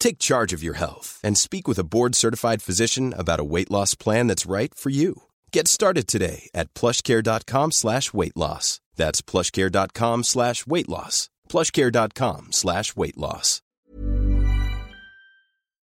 Take 0.00 0.18
charge 0.18 0.52
of 0.52 0.64
your 0.64 0.74
health 0.74 1.20
and 1.22 1.38
speak 1.38 1.68
with 1.68 1.78
a 1.78 1.84
board-certified 1.84 2.62
physician 2.62 3.14
about 3.16 3.38
a 3.38 3.44
weight 3.44 3.70
loss 3.70 3.94
plan 3.94 4.26
that's 4.26 4.50
right 4.50 4.74
for 4.74 4.90
you. 4.90 5.22
Get 5.52 5.68
started 5.68 6.08
today 6.08 6.50
at 6.54 6.74
plushcare.com 6.74 7.70
slash 7.70 8.12
weight 8.12 8.36
loss. 8.36 8.80
That's 8.96 9.22
plushcare.com 9.22 10.24
slash 10.24 10.66
weight 10.66 10.88
loss. 10.88 11.28
plushcare.com 11.48 12.48
slash 12.50 12.96
weight 12.96 13.16
loss. 13.16 13.60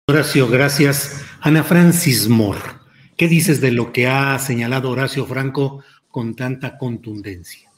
Horacio, 0.10 0.48
gracias. 0.48 1.22
Ana 1.42 1.66
Francis 1.66 2.30
Moore, 2.30 2.62
¿qué 3.18 3.28
dices 3.28 3.60
de 3.60 3.72
lo 3.72 3.92
que 3.92 4.08
ha 4.08 4.40
señalado 4.40 4.92
Horacio 4.92 5.26
Franco 5.26 5.84
con 6.10 6.34
tanta 6.34 6.78
contundencia? 6.78 7.70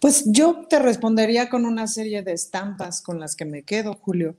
Pues 0.00 0.22
yo 0.26 0.66
te 0.70 0.78
respondería 0.78 1.48
con 1.48 1.64
una 1.64 1.88
serie 1.88 2.22
de 2.22 2.34
estampas 2.34 3.02
con 3.02 3.18
las 3.18 3.34
que 3.34 3.44
me 3.44 3.64
quedo, 3.64 3.94
Julio. 3.94 4.36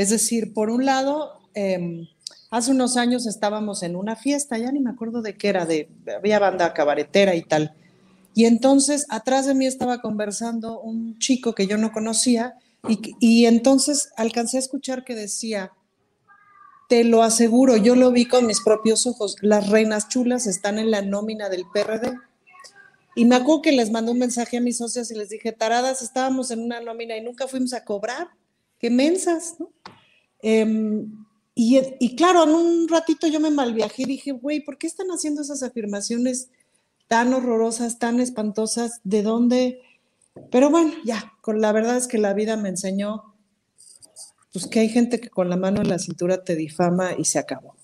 Es 0.00 0.08
decir, 0.08 0.54
por 0.54 0.70
un 0.70 0.86
lado, 0.86 1.42
eh, 1.52 2.08
hace 2.50 2.70
unos 2.70 2.96
años 2.96 3.26
estábamos 3.26 3.82
en 3.82 3.96
una 3.96 4.16
fiesta, 4.16 4.56
ya 4.56 4.72
ni 4.72 4.80
me 4.80 4.88
acuerdo 4.88 5.20
de 5.20 5.36
qué 5.36 5.48
era, 5.48 5.66
de, 5.66 5.90
había 6.16 6.38
banda 6.38 6.72
cabaretera 6.72 7.34
y 7.34 7.42
tal. 7.42 7.74
Y 8.34 8.46
entonces 8.46 9.04
atrás 9.10 9.44
de 9.44 9.54
mí 9.54 9.66
estaba 9.66 10.00
conversando 10.00 10.80
un 10.80 11.18
chico 11.18 11.54
que 11.54 11.66
yo 11.66 11.76
no 11.76 11.92
conocía 11.92 12.54
y, 13.20 13.44
entonces 13.44 14.10
alcancé 14.16 14.56
a 14.56 14.60
escuchar 14.60 15.04
que 15.04 15.14
decía, 15.14 15.72
te 16.88 17.04
lo 17.04 17.22
aseguro, 17.22 17.76
yo 17.76 17.94
lo 17.94 18.10
vi 18.10 18.24
con 18.24 18.46
mis 18.46 18.62
propios 18.62 19.06
ojos, 19.06 19.36
las 19.42 19.68
reinas 19.68 20.08
chulas 20.08 20.46
están 20.46 20.78
en 20.78 20.90
la 20.90 21.02
nómina 21.02 21.50
del 21.50 21.66
PRD. 21.74 22.16
Y 23.16 23.26
me 23.26 23.36
acuerdo 23.36 23.60
que 23.60 23.72
les 23.72 23.90
mandé 23.90 24.12
un 24.12 24.18
mensaje 24.18 24.56
a 24.56 24.62
mis 24.62 24.78
socios 24.78 25.10
y 25.10 25.14
les 25.14 25.28
dije, 25.28 25.52
taradas, 25.52 26.00
estábamos 26.00 26.50
en 26.50 26.60
una 26.60 26.80
nómina 26.80 27.18
y 27.18 27.20
nunca 27.20 27.46
fuimos 27.46 27.74
a 27.74 27.84
cobrar 27.84 28.39
qué 28.80 28.90
mensas, 28.90 29.56
¿no? 29.60 29.70
Em, 30.42 31.24
y, 31.54 32.16
claro, 32.16 32.44
en 32.44 32.50
un 32.50 32.88
ratito 32.88 33.26
yo 33.26 33.38
me 33.38 33.50
malviajé 33.50 34.02
y 34.02 34.06
dije, 34.06 34.32
güey, 34.32 34.60
¿por 34.60 34.78
qué 34.78 34.86
están 34.86 35.08
haciendo 35.08 35.42
esas 35.42 35.62
afirmaciones 35.62 36.48
tan 37.06 37.34
horrorosas, 37.34 37.98
tan 37.98 38.18
espantosas? 38.18 39.00
¿De 39.04 39.22
dónde? 39.22 39.80
Pero 40.50 40.70
bueno, 40.70 40.94
ya, 41.04 41.34
la 41.46 41.72
verdad 41.72 41.98
es 41.98 42.06
que 42.06 42.16
la 42.16 42.32
vida 42.32 42.56
me 42.56 42.70
enseñó, 42.70 43.34
pues 44.54 44.66
que 44.68 44.80
hay 44.80 44.88
gente 44.88 45.20
que 45.20 45.28
con 45.28 45.50
la 45.50 45.58
mano 45.58 45.82
en 45.82 45.90
la 45.90 45.98
cintura 45.98 46.42
te 46.42 46.56
difama 46.56 47.10
y 47.18 47.26
se 47.26 47.38
acabó. 47.38 47.76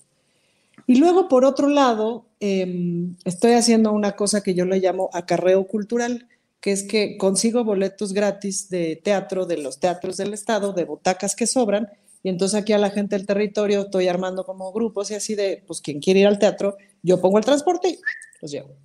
Y 0.87 0.95
luego, 0.95 1.27
por 1.27 1.45
otro 1.45 1.67
lado, 1.67 2.25
eh, 2.39 3.13
estoy 3.25 3.51
haciendo 3.51 3.91
una 3.91 4.13
cosa 4.13 4.41
que 4.41 4.55
yo 4.55 4.65
le 4.65 4.79
llamo 4.79 5.11
acarreo 5.13 5.67
cultural 5.67 6.27
que 6.59 6.71
es 6.71 6.83
que 6.83 7.17
consigo 7.17 7.63
boletos 7.63 8.13
gratis 8.13 8.69
de 8.69 8.95
teatro 8.95 9.45
de 9.45 9.57
los 9.57 9.79
teatros 9.79 10.17
del 10.17 10.33
estado, 10.33 10.73
de 10.73 10.85
butacas 10.85 11.35
que 11.35 11.47
sobran, 11.47 11.89
y 12.23 12.29
entonces 12.29 12.59
aquí 12.59 12.73
a 12.73 12.77
la 12.77 12.89
gente 12.89 13.15
del 13.15 13.25
territorio 13.25 13.81
estoy 13.81 14.07
armando 14.07 14.43
como 14.43 14.71
grupos 14.73 15.11
y 15.11 15.15
así 15.15 15.35
de, 15.35 15.63
pues 15.65 15.81
quien 15.81 15.99
quiere 15.99 16.21
ir 16.21 16.27
al 16.27 16.39
teatro, 16.39 16.75
yo 17.03 17.21
pongo 17.21 17.37
el 17.37 17.45
transporte 17.45 17.89
y 17.89 17.99
los 18.41 18.51
llevo. 18.51 18.75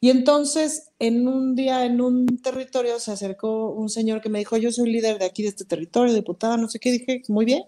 Y 0.00 0.10
entonces, 0.10 0.90
en 0.98 1.28
un 1.28 1.54
día, 1.54 1.84
en 1.84 2.00
un 2.00 2.26
territorio, 2.42 2.98
se 2.98 3.12
acercó 3.12 3.70
un 3.70 3.88
señor 3.88 4.20
que 4.20 4.28
me 4.28 4.40
dijo, 4.40 4.56
yo 4.56 4.72
soy 4.72 4.90
líder 4.90 5.18
de 5.20 5.26
aquí, 5.26 5.42
de 5.42 5.50
este 5.50 5.64
territorio, 5.64 6.12
diputada, 6.12 6.56
no 6.56 6.68
sé 6.68 6.80
qué, 6.80 6.90
dije, 6.90 7.22
muy 7.28 7.44
bien. 7.44 7.62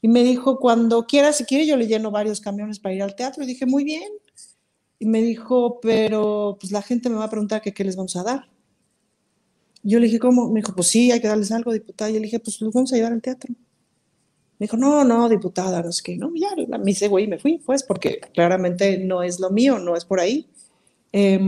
Y 0.00 0.06
me 0.06 0.22
dijo, 0.22 0.60
cuando 0.60 1.06
quiera, 1.06 1.32
si 1.32 1.44
quiere, 1.44 1.66
yo 1.66 1.76
le 1.76 1.88
lleno 1.88 2.12
varios 2.12 2.40
camiones 2.40 2.78
para 2.78 2.94
ir 2.94 3.02
al 3.02 3.16
teatro. 3.16 3.42
Y 3.42 3.46
dije, 3.46 3.66
muy 3.66 3.82
bien. 3.82 4.08
Y 4.98 5.06
me 5.06 5.22
dijo, 5.22 5.80
pero 5.80 6.56
pues 6.60 6.72
la 6.72 6.82
gente 6.82 7.08
me 7.08 7.16
va 7.16 7.24
a 7.24 7.30
preguntar 7.30 7.60
qué 7.60 7.84
les 7.84 7.96
vamos 7.96 8.16
a 8.16 8.22
dar. 8.22 8.48
Yo 9.82 10.00
le 10.00 10.06
dije, 10.06 10.18
¿cómo? 10.18 10.48
Me 10.50 10.60
dijo, 10.60 10.74
pues 10.74 10.88
sí, 10.88 11.12
hay 11.12 11.20
que 11.20 11.28
darles 11.28 11.52
algo, 11.52 11.72
diputada. 11.72 12.10
Yo 12.10 12.16
le 12.16 12.24
dije, 12.24 12.40
pues 12.40 12.60
los 12.60 12.74
vamos 12.74 12.92
a 12.92 12.96
llevar 12.96 13.12
al 13.12 13.22
teatro. 13.22 13.54
Me 14.58 14.64
dijo, 14.64 14.76
no, 14.76 15.04
no, 15.04 15.28
diputada, 15.28 15.82
no 15.82 15.92
sé 15.92 16.02
qué. 16.02 16.16
No, 16.16 16.32
ya, 16.34 16.48
me 16.78 16.90
hice 16.90 17.08
güey 17.08 17.28
me 17.28 17.38
fui, 17.38 17.58
pues, 17.58 17.82
porque 17.82 18.20
claramente 18.34 18.98
no 18.98 19.22
es 19.22 19.38
lo 19.38 19.50
mío, 19.50 19.78
no 19.78 19.94
es 19.94 20.04
por 20.04 20.18
ahí. 20.18 20.48
Eh, 21.12 21.38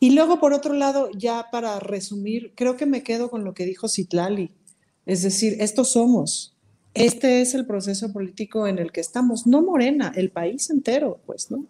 y 0.00 0.10
luego, 0.10 0.40
por 0.40 0.52
otro 0.52 0.74
lado, 0.74 1.08
ya 1.16 1.46
para 1.52 1.78
resumir, 1.78 2.52
creo 2.56 2.76
que 2.76 2.86
me 2.86 3.04
quedo 3.04 3.30
con 3.30 3.44
lo 3.44 3.54
que 3.54 3.64
dijo 3.64 3.88
Citlali. 3.88 4.50
Es 5.06 5.22
decir, 5.22 5.58
estos 5.60 5.92
somos. 5.92 6.56
Este 6.92 7.40
es 7.40 7.54
el 7.54 7.64
proceso 7.66 8.12
político 8.12 8.66
en 8.66 8.80
el 8.80 8.90
que 8.90 9.00
estamos. 9.00 9.46
No 9.46 9.62
Morena, 9.62 10.12
el 10.14 10.30
país 10.30 10.70
entero, 10.70 11.20
pues, 11.24 11.52
¿no? 11.52 11.66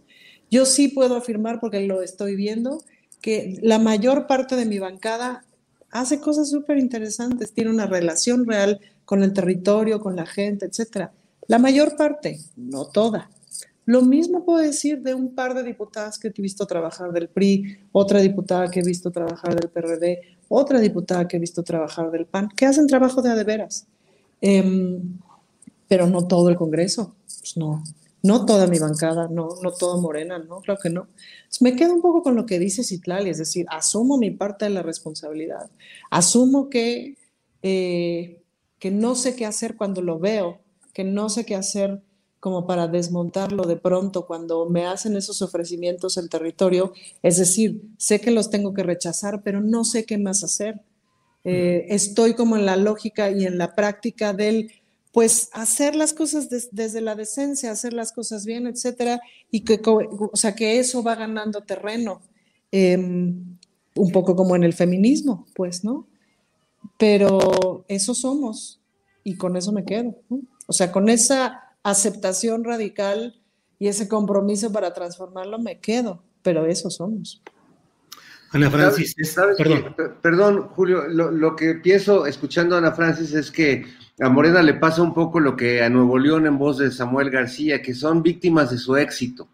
Yo 0.53 0.67
sí 0.67 0.89
puedo 0.89 1.17
afirmar, 1.17 1.61
porque 1.61 1.81
lo 1.81 2.03
estoy 2.03 2.37
viendo, 2.37 2.83
que 3.23 3.59
la 3.63 3.79
mayor 3.79 4.27
parte 4.27 4.55
de 4.55 4.67
mi 4.67 4.79
bancada 4.79 5.47
hace 5.91 6.21
cosas 6.21 6.51
súper 6.51 6.77
interesantes, 6.77 7.53
tiene 7.53 7.71
una 7.71 7.87
relación 7.87 8.47
real 8.47 8.79
con 9.07 9.23
el 9.23 9.33
territorio, 9.33 9.99
con 9.99 10.15
la 10.15 10.27
gente, 10.27 10.67
etcétera. 10.67 11.11
La 11.47 11.59
mayor 11.59 11.97
parte, 11.97 12.39
no 12.55 12.85
toda. 12.85 13.31
Lo 13.87 14.03
mismo 14.03 14.45
puedo 14.45 14.59
decir 14.59 15.01
de 15.01 15.15
un 15.15 15.35
par 15.35 15.55
de 15.55 15.63
diputadas 15.63 16.19
que 16.19 16.29
he 16.29 16.43
visto 16.43 16.67
trabajar 16.67 17.13
del 17.13 17.29
PRI, 17.29 17.79
otra 17.91 18.21
diputada 18.21 18.71
que 18.71 18.81
he 18.81 18.85
visto 18.85 19.11
trabajar 19.11 19.59
del 19.59 19.71
PRD, 19.71 20.21
otra 20.49 20.81
diputada 20.81 21.27
que 21.27 21.39
he 21.39 21.41
visto 21.41 21.63
trabajar 21.63 22.11
del 22.11 22.27
PAN, 22.27 22.51
que 22.55 22.67
hacen 22.67 22.87
trabajo 22.87 23.23
de 23.23 23.31
a 23.31 23.35
de 23.35 23.45
veras. 23.45 23.87
Eh, 24.43 25.01
pero 25.89 26.07
no 26.07 26.27
todo 26.27 26.51
el 26.51 26.57
Congreso, 26.57 27.15
pues 27.41 27.57
no, 27.57 27.83
no 28.23 28.47
toda 28.47 28.67
mi 28.67 28.79
bancada, 28.79 29.29
no, 29.29 29.49
no 29.63 29.73
todo 29.73 30.01
Morena, 30.01 30.39
no, 30.39 30.61
creo 30.61 30.79
que 30.79 30.91
no. 30.91 31.09
me 31.61 31.75
quedo 31.75 31.95
un 31.95 32.03
poco 32.03 32.23
con 32.23 32.37
lo 32.37 32.47
que 32.47 32.59
dice 32.59 32.85
Citlali, 32.85 33.31
es 33.31 33.39
decir, 33.39 33.67
asumo 33.69 34.17
mi 34.17 34.31
parte 34.31 34.65
de 34.65 34.71
la 34.71 34.83
responsabilidad, 34.83 35.71
asumo 36.11 36.71
que, 36.71 37.17
eh, 37.63 38.43
que 38.79 38.91
no 38.91 39.15
sé 39.15 39.35
qué 39.35 39.45
hacer 39.45 39.77
cuando 39.77 40.03
lo 40.03 40.19
veo, 40.19 40.61
que 40.95 41.05
no 41.05 41.29
sé 41.29 41.45
qué 41.45 41.57
hacer 41.57 42.03
como 42.39 42.67
para 42.67 42.89
desmontarlo 42.89 43.65
de 43.65 43.77
pronto 43.77 44.27
cuando 44.27 44.69
me 44.69 44.85
hacen 44.85 45.17
esos 45.17 45.43
ofrecimientos 45.43 46.17
el 46.17 46.29
territorio, 46.29 46.93
es 47.23 47.39
decir, 47.39 47.83
sé 47.99 48.21
que 48.21 48.33
los 48.33 48.51
tengo 48.51 48.75
que 48.75 48.83
rechazar, 48.83 49.43
pero 49.45 49.61
no 49.61 49.85
sé 49.85 50.05
qué 50.05 50.19
más 50.19 50.43
hacer. 50.43 50.81
Eh, 51.45 51.87
estoy 51.89 52.35
como 52.35 52.57
en 52.57 52.67
la 52.67 52.77
lógica 52.77 53.31
y 53.31 53.47
en 53.47 53.59
la 53.59 53.75
práctica 53.75 54.33
del 54.33 54.73
pues 55.13 55.51
hacer 55.53 55.95
las 55.95 56.15
cosas 56.15 56.49
desde 56.73 57.01
la 57.03 57.15
decencia, 57.15 57.71
hacer 57.71 57.93
las 57.93 58.13
cosas 58.13 58.47
bien, 58.47 58.67
etcétera, 58.67 59.21
y 59.51 59.61
que, 59.61 59.81
o 59.85 60.31
sea, 60.37 60.55
que 60.55 60.79
eso 60.79 61.03
va 61.03 61.15
ganando 61.15 61.63
terreno, 61.63 62.23
em, 62.71 63.59
un 63.95 64.11
poco 64.11 64.35
como 64.35 64.57
en 64.57 64.65
el 64.65 64.73
feminismo, 64.73 65.47
pues, 65.55 65.85
¿no? 65.85 66.07
Pero 66.99 67.85
eso 67.89 68.15
somos, 68.15 68.81
y 69.23 69.37
con 69.37 69.57
eso 69.57 69.71
me 69.71 69.85
quedo, 69.85 70.17
O 70.67 70.73
sea, 70.73 70.91
con 70.91 71.09
esa 71.11 71.75
aceptación 71.83 72.65
radical 72.65 73.41
y 73.79 73.89
ese 73.89 74.09
compromiso 74.09 74.73
para 74.73 74.95
transformarlo 74.95 75.59
me 75.59 75.81
quedo, 75.81 76.23
pero 76.43 76.65
eso 76.67 76.89
somos. 76.89 77.43
Ana 78.53 78.71
Francis, 78.71 79.15
perdón. 79.57 79.95
perdón. 80.21 80.63
Julio, 80.69 81.09
lo, 81.09 81.31
lo, 81.31 81.57
que 81.57 81.75
pienso 81.77 82.27
escuchando 82.27 82.75
a 82.75 82.79
Ana 82.79 82.93
Francis 82.93 83.33
es 83.33 83.51
que 83.51 83.87
a 84.21 84.29
Morena 84.29 84.63
le 84.63 84.75
pasa 84.75 85.03
un 85.03 85.15
poco 85.15 85.41
lo 85.41 85.57
que 85.57 85.83
a 85.83 85.89
Nuevo 85.89 86.19
León 86.19 86.47
en 86.47 86.59
voz 86.59 86.79
de 86.79 86.91
Samuel 86.91 87.31
García, 87.31 87.81
que 87.81 87.95
son 87.95 88.23
víctimas 88.23 88.71
de 88.71 88.79
su 88.79 88.97
éxito. 88.97 89.49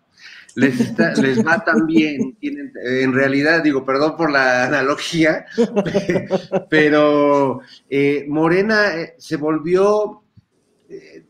Les, 0.56 0.76
les 1.22 1.46
va 1.46 1.64
tan 1.64 1.86
bien, 1.86 2.36
tienen, 2.40 2.72
en 2.84 3.12
realidad, 3.12 3.62
digo, 3.62 3.84
perdón 3.84 4.16
por 4.16 4.32
la 4.32 4.64
analogía, 4.64 5.46
pero 6.70 7.60
eh, 7.88 8.26
Morena 8.28 8.96
eh, 8.96 9.14
se 9.18 9.36
volvió, 9.36 10.22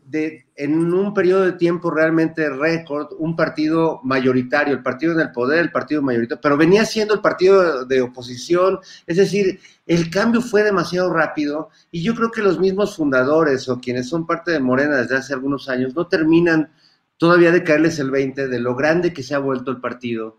de, 0.09 0.47
en 0.55 0.91
un 0.91 1.13
periodo 1.13 1.45
de 1.45 1.51
tiempo 1.53 1.91
realmente 1.91 2.49
récord, 2.49 3.09
un 3.19 3.35
partido 3.35 3.99
mayoritario, 4.03 4.73
el 4.73 4.81
partido 4.81 5.13
en 5.13 5.19
el 5.19 5.31
poder, 5.31 5.59
el 5.59 5.71
partido 5.71 6.01
mayoritario, 6.01 6.41
pero 6.41 6.57
venía 6.57 6.83
siendo 6.83 7.13
el 7.13 7.21
partido 7.21 7.85
de 7.85 8.01
oposición, 8.01 8.79
es 9.05 9.17
decir, 9.17 9.59
el 9.85 10.09
cambio 10.09 10.41
fue 10.41 10.63
demasiado 10.63 11.13
rápido 11.13 11.69
y 11.91 12.01
yo 12.01 12.15
creo 12.15 12.31
que 12.31 12.41
los 12.41 12.59
mismos 12.59 12.95
fundadores 12.95 13.69
o 13.69 13.79
quienes 13.79 14.09
son 14.09 14.25
parte 14.25 14.51
de 14.51 14.59
Morena 14.59 14.97
desde 14.97 15.17
hace 15.17 15.33
algunos 15.33 15.69
años 15.69 15.95
no 15.95 16.07
terminan 16.07 16.71
todavía 17.17 17.51
de 17.51 17.63
caerles 17.63 17.99
el 17.99 18.09
20 18.09 18.47
de 18.47 18.59
lo 18.59 18.75
grande 18.75 19.13
que 19.13 19.21
se 19.21 19.35
ha 19.35 19.39
vuelto 19.39 19.69
el 19.69 19.79
partido 19.79 20.37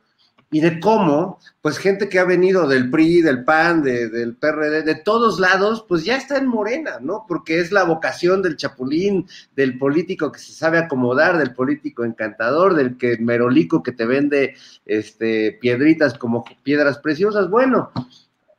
y 0.53 0.61
de 0.61 0.81
cómo, 0.81 1.39
pues 1.63 1.79
gente 1.79 2.09
que 2.09 2.19
ha 2.19 2.25
venido 2.25 2.67
del 2.67 2.91
PRI, 2.91 3.23
del 3.23 3.45
PAN, 3.45 3.83
del 3.83 4.35
PRD, 4.35 4.83
de 4.83 4.97
todos 4.97 5.39
lados, 5.39 5.85
pues 5.89 6.05
ya 6.05 6.17
está 6.17 6.39
en 6.39 6.49
Morena, 6.49 6.99
¿no? 7.01 7.25
Porque 7.29 7.61
es 7.61 7.71
la 7.71 7.85
vocación 7.85 8.43
del 8.43 8.57
chapulín, 8.57 9.29
del 9.55 9.79
político 9.79 10.33
que 10.33 10.41
se 10.41 10.53
sabe 10.53 10.79
acomodar, 10.79 11.39
del 11.39 11.55
político 11.55 12.05
encantador, 12.05 12.75
del 12.75 12.99
que 12.99 13.17
merolico 13.19 13.83
que 13.83 13.93
te 13.93 14.07
vende 14.07 14.57
este, 14.87 15.53
piedritas 15.61 16.19
como 16.19 16.45
piedras 16.65 16.99
preciosas. 16.99 17.49
Bueno, 17.49 17.93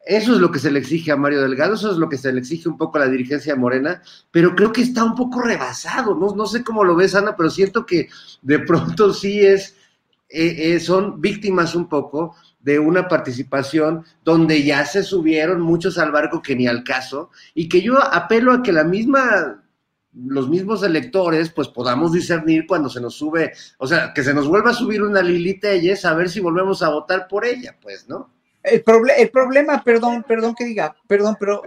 eso 0.05 0.33
es 0.33 0.39
lo 0.39 0.49
que 0.49 0.59
se 0.59 0.71
le 0.71 0.79
exige 0.79 1.11
a 1.11 1.17
Mario 1.17 1.41
Delgado, 1.41 1.73
eso 1.73 1.91
es 1.91 1.97
lo 1.97 2.07
que 2.07 2.17
se 2.17 2.31
le 2.31 2.39
exige 2.39 2.69
un 2.69 2.77
poco 2.77 2.97
a 2.97 3.01
la 3.01 3.11
dirigencia 3.11 3.55
Morena, 3.57 4.01
pero 4.31 4.55
creo 4.55 4.71
que 4.71 4.81
está 4.81 5.03
un 5.03 5.15
poco 5.15 5.41
rebasado, 5.41 6.15
no, 6.15 6.33
no 6.35 6.45
sé 6.45 6.63
cómo 6.63 6.85
lo 6.85 6.95
ves, 6.95 7.15
Ana, 7.15 7.35
pero 7.35 7.49
siento 7.49 7.85
que 7.85 8.07
de 8.41 8.59
pronto 8.59 9.13
sí 9.13 9.45
es 9.45 9.75
eh, 10.33 10.75
eh, 10.75 10.79
son 10.79 11.19
víctimas 11.19 11.75
un 11.75 11.89
poco 11.89 12.35
de 12.59 12.79
una 12.79 13.07
participación 13.07 14.05
donde 14.23 14.63
ya 14.63 14.85
se 14.85 15.03
subieron 15.03 15.61
muchos 15.61 15.97
al 15.97 16.11
barco 16.11 16.41
que 16.41 16.55
ni 16.55 16.67
al 16.67 16.83
caso, 16.83 17.31
y 17.53 17.67
que 17.67 17.81
yo 17.81 18.01
apelo 18.01 18.53
a 18.53 18.63
que 18.63 18.71
la 18.71 18.83
misma, 18.83 19.63
los 20.13 20.47
mismos 20.47 20.83
electores, 20.83 21.49
pues 21.49 21.67
podamos 21.67 22.13
discernir 22.13 22.65
cuando 22.67 22.89
se 22.89 23.01
nos 23.01 23.15
sube, 23.15 23.51
o 23.77 23.87
sea, 23.87 24.13
que 24.13 24.23
se 24.23 24.33
nos 24.33 24.47
vuelva 24.47 24.71
a 24.71 24.75
subir 24.75 25.01
una 25.01 25.21
Lili 25.21 25.59
Telles, 25.59 26.05
a 26.05 26.13
ver 26.13 26.29
si 26.29 26.39
volvemos 26.39 26.81
a 26.83 26.89
votar 26.89 27.27
por 27.27 27.45
ella, 27.45 27.75
pues, 27.81 28.07
¿no? 28.07 28.31
El, 28.63 28.83
el 29.17 29.29
problema, 29.31 29.83
perdón, 29.83 30.23
perdón 30.27 30.53
que 30.53 30.65
diga, 30.65 30.95
perdón, 31.07 31.35
pero 31.39 31.63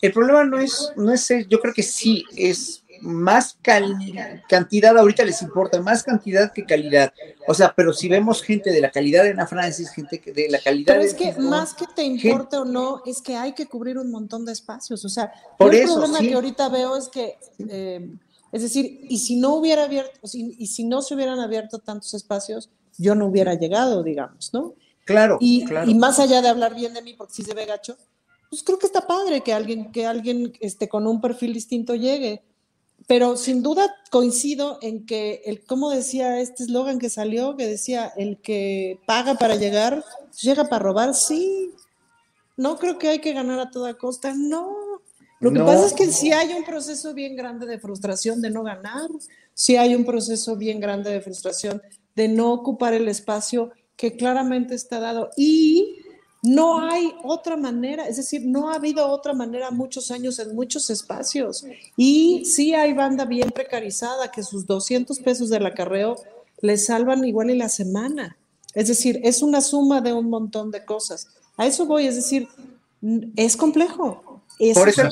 el 0.00 0.12
problema 0.12 0.44
no 0.44 0.58
es, 0.58 0.92
no 0.96 1.12
es, 1.12 1.28
yo 1.46 1.60
creo 1.60 1.74
que 1.74 1.82
sí, 1.82 2.24
es 2.34 2.84
más 3.00 3.58
cantidad 3.62 4.96
ahorita 4.96 5.24
les 5.24 5.42
importa, 5.42 5.80
más 5.80 6.02
cantidad 6.02 6.52
que 6.52 6.64
calidad. 6.64 7.12
O 7.46 7.54
sea, 7.54 7.72
pero 7.74 7.92
si 7.92 8.08
vemos 8.08 8.42
gente 8.42 8.70
de 8.70 8.80
la 8.80 8.90
calidad 8.90 9.24
de 9.24 9.30
Ana 9.30 9.46
Francis, 9.46 9.90
gente 9.90 10.20
de 10.24 10.48
la 10.48 10.58
calidad 10.58 10.94
Pero 10.94 11.02
es 11.02 11.14
que 11.14 11.32
más 11.34 11.74
que 11.74 11.86
te 11.94 12.02
importe 12.02 12.56
o 12.56 12.64
no, 12.64 13.02
es 13.06 13.22
que 13.22 13.36
hay 13.36 13.52
que 13.52 13.66
cubrir 13.66 13.98
un 13.98 14.10
montón 14.10 14.44
de 14.44 14.52
espacios. 14.52 15.04
O 15.04 15.08
sea, 15.08 15.32
por 15.56 15.74
el 15.74 15.84
problema 15.84 16.20
que 16.20 16.34
ahorita 16.34 16.68
veo 16.68 16.96
es 16.96 17.08
que, 17.08 17.38
eh, 17.68 18.08
es 18.52 18.62
decir, 18.62 19.00
y 19.08 19.18
si 19.18 19.36
no 19.36 19.54
hubiera 19.54 19.84
abierto, 19.84 20.20
y 20.32 20.66
si 20.66 20.84
no 20.84 21.02
se 21.02 21.14
hubieran 21.14 21.40
abierto 21.40 21.78
tantos 21.78 22.14
espacios, 22.14 22.70
yo 22.96 23.14
no 23.14 23.26
hubiera 23.26 23.54
llegado, 23.54 24.02
digamos, 24.02 24.52
¿no? 24.52 24.74
Claro, 25.04 25.38
y, 25.40 25.64
claro. 25.64 25.88
y 25.88 25.94
más 25.94 26.18
allá 26.18 26.42
de 26.42 26.48
hablar 26.48 26.74
bien 26.74 26.92
de 26.92 27.00
mí, 27.00 27.14
porque 27.14 27.32
si 27.32 27.42
se 27.42 27.54
ve 27.54 27.64
gacho, 27.64 27.96
pues 28.50 28.62
creo 28.62 28.78
que 28.78 28.86
está 28.86 29.06
padre 29.06 29.42
que 29.42 29.52
alguien, 29.52 29.92
que 29.92 30.06
alguien 30.06 30.52
este, 30.60 30.88
con 30.88 31.06
un 31.06 31.20
perfil 31.20 31.52
distinto 31.52 31.94
llegue 31.94 32.42
pero 33.08 33.38
sin 33.38 33.62
duda 33.62 33.96
coincido 34.10 34.78
en 34.82 35.06
que, 35.06 35.40
el, 35.46 35.64
como 35.64 35.88
decía 35.88 36.40
este 36.40 36.62
eslogan 36.64 36.98
que 36.98 37.08
salió, 37.08 37.56
que 37.56 37.66
decía, 37.66 38.12
el 38.18 38.36
que 38.36 39.00
paga 39.06 39.34
para 39.34 39.56
llegar, 39.56 40.04
llega 40.42 40.66
para 40.66 40.84
robar, 40.84 41.14
sí. 41.14 41.70
No 42.58 42.76
creo 42.76 42.98
que 42.98 43.08
hay 43.08 43.20
que 43.20 43.32
ganar 43.32 43.60
a 43.60 43.70
toda 43.70 43.94
costa, 43.94 44.34
no. 44.36 45.00
Lo 45.40 45.52
que 45.52 45.60
pasa 45.60 45.86
es 45.86 45.94
que 45.94 46.12
sí 46.12 46.32
hay 46.32 46.52
un 46.52 46.64
proceso 46.64 47.14
bien 47.14 47.34
grande 47.34 47.66
de 47.66 47.78
frustración 47.78 48.42
de 48.42 48.50
no 48.50 48.62
ganar, 48.62 49.08
sí 49.54 49.76
hay 49.76 49.94
un 49.94 50.04
proceso 50.04 50.56
bien 50.56 50.78
grande 50.78 51.10
de 51.10 51.22
frustración 51.22 51.80
de 52.14 52.28
no 52.28 52.52
ocupar 52.52 52.92
el 52.92 53.08
espacio 53.08 53.70
que 53.96 54.16
claramente 54.16 54.74
está 54.74 55.00
dado. 55.00 55.30
Y 55.34 55.96
no 56.42 56.80
hay 56.80 57.12
otra 57.24 57.56
manera, 57.56 58.06
es 58.06 58.16
decir, 58.16 58.42
no 58.44 58.70
ha 58.70 58.76
habido 58.76 59.08
otra 59.08 59.34
manera 59.34 59.70
muchos 59.70 60.10
años 60.10 60.38
en 60.38 60.54
muchos 60.54 60.88
espacios. 60.90 61.64
Y 61.96 62.44
sí 62.44 62.74
hay 62.74 62.92
banda 62.92 63.24
bien 63.24 63.50
precarizada 63.50 64.30
que 64.30 64.42
sus 64.42 64.66
200 64.66 65.18
pesos 65.18 65.50
del 65.50 65.66
acarreo 65.66 66.16
le 66.60 66.76
salvan 66.76 67.24
igual 67.24 67.50
en 67.50 67.58
la 67.58 67.68
semana. 67.68 68.36
Es 68.74 68.88
decir, 68.88 69.20
es 69.24 69.42
una 69.42 69.60
suma 69.60 70.00
de 70.00 70.12
un 70.12 70.30
montón 70.30 70.70
de 70.70 70.84
cosas. 70.84 71.28
A 71.56 71.66
eso 71.66 71.86
voy, 71.86 72.06
es 72.06 72.14
decir, 72.14 72.48
es 73.34 73.56
complejo. 73.56 74.22
Por 74.74 74.88
eso 74.88 75.02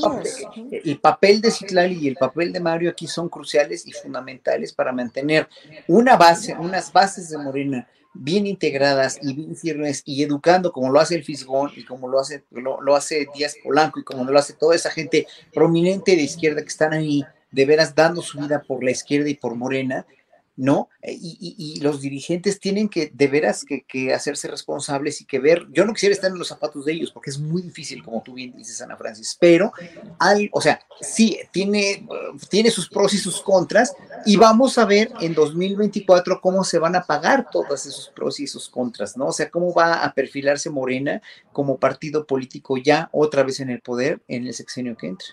el 0.71 0.99
papel, 0.99 1.41
de 1.41 1.51
Citlali 1.51 1.99
y 2.01 2.09
el 2.09 2.17
papel 2.17 2.53
de 2.53 2.61
Mario 2.61 2.91
aquí 2.91 3.07
son 3.07 3.29
cruciales 3.29 3.87
y 3.87 3.93
fundamentales 3.93 4.73
para 4.73 4.93
mantener 4.93 5.49
una 5.87 6.17
base, 6.17 6.55
unas 6.59 6.93
bases 6.93 7.29
de 7.31 7.39
Morena 7.39 7.89
bien 8.19 8.47
integradas 8.47 9.19
y 9.23 9.35
bien 9.35 9.57
firmes 9.57 10.03
y 10.05 10.23
educando 10.23 10.73
como 10.73 10.91
lo 10.91 11.01
hace 11.01 11.15
el 11.17 11.25
Fisgón 11.25 11.71
y 11.77 11.85
como 11.85 12.09
lo 12.09 12.19
hace, 12.19 12.45
lo, 12.51 12.97
hace 12.97 13.29
Díaz 13.35 13.57
Polanco 13.63 14.01
y 14.01 14.05
como 14.05 14.25
lo 14.25 14.39
hace 14.39 14.55
toda 14.55 14.75
esa 14.75 14.91
gente 14.91 15.27
prominente 15.53 16.17
de 16.17 16.23
izquierda 16.23 16.63
que 16.63 16.69
están 16.69 16.93
ahí 16.93 17.25
de 17.51 17.67
veras 17.67 17.95
dando 17.95 18.23
su 18.23 18.39
vida 18.41 18.63
por 18.67 18.83
la 18.83 18.91
izquierda 18.91 19.29
y 19.29 19.35
por 19.35 19.55
Morena, 19.55 20.07
¿no? 20.57 20.89
Y, 21.03 21.81
los 21.81 22.01
dirigentes 22.01 22.59
tienen 22.59 22.89
que 22.89 23.11
de 23.13 23.27
veras 23.27 23.65
que, 23.65 24.15
hacerse 24.15 24.49
responsables 24.49 25.21
y 25.21 25.25
que 25.25 25.39
ver, 25.39 25.67
yo 25.71 25.85
no 25.85 25.93
quisiera 25.93 26.15
estar 26.15 26.31
en 26.31 26.39
los 26.39 26.49
zapatos 26.49 26.85
de 26.85 26.93
ellos 26.93 27.13
porque 27.13 27.31
es 27.31 27.39
muy 27.39 27.63
difícil, 27.63 28.03
como 28.03 28.23
tú 28.23 28.35
bien 28.35 28.57
dices, 28.57 28.81
Ana 28.81 28.97
Francis, 28.97 29.37
pero, 29.39 29.73
hay, 30.19 30.49
o 30.53 30.61
sea, 30.61 30.81
sí, 31.01 31.39
tiene, 31.53 32.07
tiene 32.49 32.71
sus 32.71 32.89
pros 32.89 33.13
y 33.15 33.19
sus 33.19 33.41
contras 33.41 33.95
y 34.25 34.37
vamos 34.37 34.79
a 34.79 34.85
ver 34.85 35.13
en 35.21 35.35
2024 35.35 36.41
cómo 36.41 36.65
se 36.65 36.79
van 36.79 36.97
a 36.97 37.03
pagar 37.03 37.49
todos 37.51 37.87
esos 37.87 38.11
pros 38.15 38.41
y 38.41 38.47
sus 38.47 38.69
contras, 38.69 39.17
¿no? 39.17 39.27
O 39.27 39.33
sea, 39.33 39.51
cómo 39.51 39.75
va 39.75 40.05
a 40.05 40.15
perfilarse 40.15 40.71
Morena 40.71 41.21
como 41.53 41.79
partido 41.79 42.27
político 42.27 42.77
ya 42.77 43.09
otra 43.13 43.43
vez 43.43 43.61
en 43.61 43.71
el 43.71 43.81
poder 43.81 44.21
en 44.29 44.47
el 44.47 44.55
sexenio 44.55 44.97
que 44.97 45.09
entre. 45.09 45.29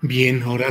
Bien, 0.00 0.42
ahora 0.42 0.70